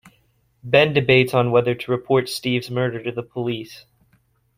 [0.63, 3.85] Ben debates on whether to report Steve's murder to the police.